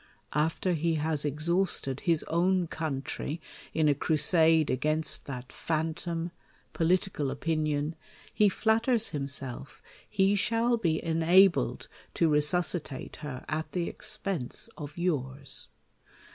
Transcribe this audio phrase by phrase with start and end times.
[0.33, 3.39] After he has exhausted his own coimtry
[3.71, 6.31] in a crusade against that phantom,
[6.73, 7.93] political o{)inion,
[8.33, 9.79] he flatters him self
[10.09, 15.67] he shall be enabled to resuscitate her at the ex pense of yours.